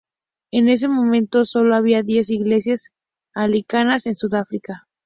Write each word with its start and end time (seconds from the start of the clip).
En 0.49 0.67
ese 0.67 0.87
momento 0.87 1.45
sólo 1.45 1.75
había 1.75 2.01
diez 2.01 2.31
iglesias 2.31 2.89
anglicanas 3.35 4.07
en 4.07 4.15
Sudáfrica. 4.15 4.87